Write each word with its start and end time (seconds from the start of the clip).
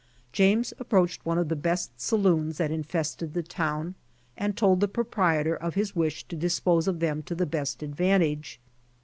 James 0.31 0.73
approached 0.79 1.23
one 1.27 1.37
of 1.37 1.47
the 1.47 1.55
best 1.55 2.01
saloons 2.01 2.57
that 2.57 2.71
infested 2.71 3.35
the 3.35 3.43
town 3.43 3.93
and 4.35 4.57
told 4.57 4.79
the 4.79 4.87
proprietor 4.87 5.55
of 5.55 5.75
his 5.75 5.95
wish 5.95 6.23
to 6.23 6.35
dispose 6.35 6.87
of 6.87 6.95
theml 6.95 7.23
to 7.25 7.35
the 7.35 7.45
best 7.45 7.83
advantage. 7.83 8.59